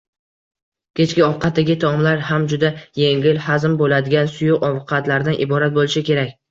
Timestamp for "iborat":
5.49-5.81